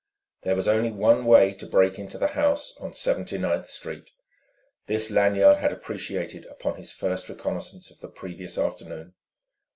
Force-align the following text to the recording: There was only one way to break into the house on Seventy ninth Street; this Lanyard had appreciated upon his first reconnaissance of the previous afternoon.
There 0.41 0.55
was 0.55 0.67
only 0.67 0.91
one 0.91 1.25
way 1.25 1.53
to 1.53 1.67
break 1.67 1.99
into 1.99 2.17
the 2.17 2.29
house 2.29 2.75
on 2.79 2.91
Seventy 2.95 3.37
ninth 3.37 3.69
Street; 3.69 4.09
this 4.87 5.11
Lanyard 5.11 5.57
had 5.57 5.71
appreciated 5.71 6.47
upon 6.47 6.77
his 6.77 6.91
first 6.91 7.29
reconnaissance 7.29 7.91
of 7.91 7.99
the 7.99 8.07
previous 8.09 8.57
afternoon. 8.57 9.13